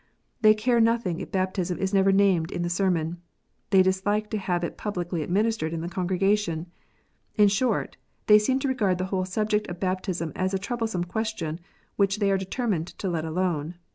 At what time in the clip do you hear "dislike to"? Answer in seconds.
3.83-4.39